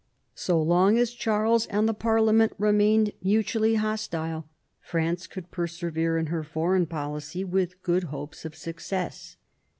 [0.33, 4.49] So long as Charles and the parliament remained mutually hostile,
[4.81, 9.37] France could persevere in her foreign policy with good hopes of success.